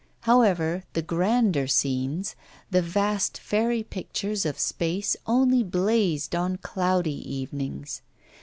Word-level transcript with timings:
However, 0.21 0.83
the 0.93 1.03
grander 1.03 1.67
scenes, 1.67 2.35
the 2.71 2.81
vast 2.81 3.37
fairy 3.37 3.83
pictures 3.83 4.47
of 4.47 4.57
space 4.57 5.15
only 5.27 5.61
blazed 5.61 6.33
on 6.35 6.57
cloudy 6.57 7.11
evenings. 7.31 8.01